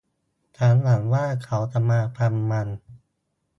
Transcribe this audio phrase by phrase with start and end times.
[0.57, 2.67] ฉันหวังว่าเขาจะมาฟังมัน